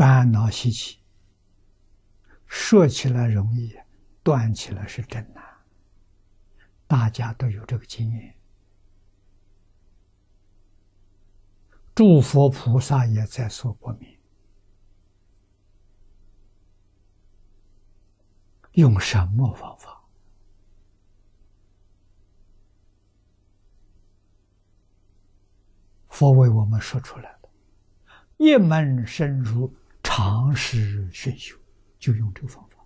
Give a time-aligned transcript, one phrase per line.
[0.00, 0.98] 烦恼习气，
[2.46, 3.78] 说起来容易，
[4.22, 5.44] 断起来是真难。
[6.86, 8.34] 大家都有这个经验，
[11.94, 14.18] 诸佛菩萨也在所不明。
[18.72, 20.02] 用什么方法？
[26.08, 27.50] 佛为我们说出来了，
[28.38, 29.76] 一门深入，
[30.20, 31.56] 长时熏修，
[31.98, 32.76] 就用这个方法。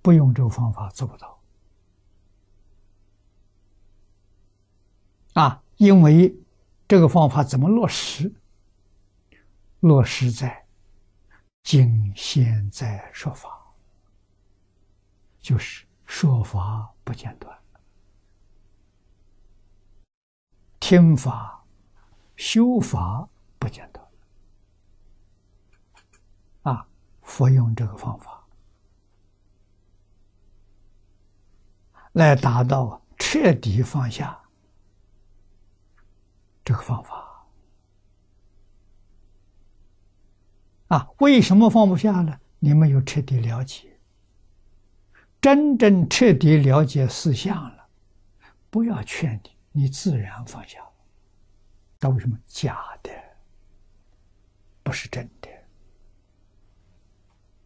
[0.00, 1.42] 不用这个方法做不到。
[5.34, 6.32] 啊，因为
[6.86, 8.32] 这个方法怎么落实？
[9.80, 10.64] 落实在
[11.64, 13.60] 今现在说法，
[15.40, 17.58] 就是说法不间断，
[20.78, 21.64] 听法、
[22.36, 24.07] 修法不间断。
[27.28, 28.42] 服，用这个方法
[32.12, 34.36] 来达到彻底放下。
[36.64, 37.46] 这个方法
[40.88, 42.40] 啊，为什么放不下呢？
[42.58, 43.98] 你没有彻底了解，
[45.40, 47.88] 真正彻底了解思想了，
[48.68, 50.80] 不要劝你，你自然放下。
[52.00, 53.10] 那为什么假的，
[54.82, 55.48] 不是真的，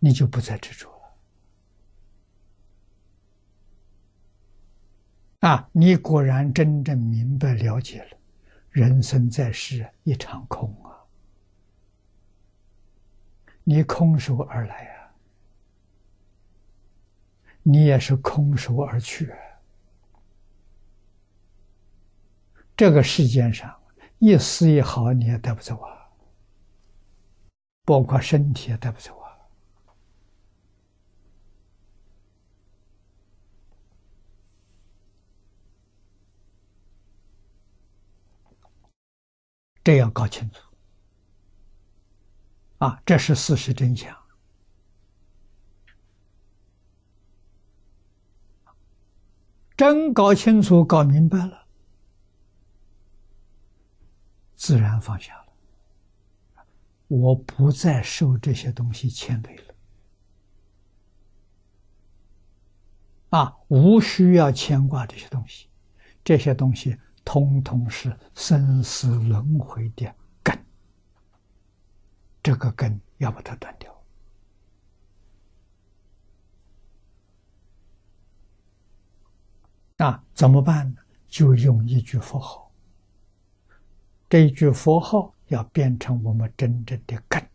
[0.00, 0.90] 你就不再执着
[5.40, 5.68] 了啊！
[5.72, 8.16] 你果然真正明白了解了。
[8.70, 10.96] 人生在世一场空啊！
[13.64, 15.12] 你空手而来啊，
[17.62, 19.34] 你也是空手而去。
[22.76, 23.78] 这个世界上
[24.18, 26.08] 一丝一毫你也带不走啊，
[27.84, 29.18] 包括身体也带不走啊。
[39.82, 40.62] 这要搞清楚
[42.78, 43.02] 啊！
[43.04, 44.16] 这是事实真相。
[49.76, 51.66] 真搞清楚、搞明白了，
[54.54, 55.46] 自然放下了。
[57.08, 59.74] 我不再受这些东西牵累了
[63.30, 63.56] 啊！
[63.68, 65.68] 无需要牵挂这些东西，
[66.22, 66.98] 这些东西。
[67.32, 70.66] 通通是生死轮回的根，
[72.42, 74.04] 这个根要把它断掉。
[79.96, 81.00] 那怎么办呢？
[81.28, 82.72] 就用一句佛号，
[84.28, 87.48] 这一句佛号要变成我们真正的根，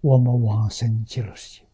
[0.00, 1.65] 我们往生极乐世界。